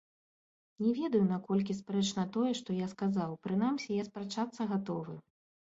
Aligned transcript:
Не 0.85 0.93
ведаю, 0.99 1.21
наколькі 1.33 1.75
спрэчна 1.81 2.25
тое, 2.39 2.47
што 2.61 2.79
я 2.79 2.87
сказаў, 2.95 3.39
прынамсі, 3.47 4.01
я 4.03 4.09
спрачацца 4.11 4.71
гатовы. 4.77 5.19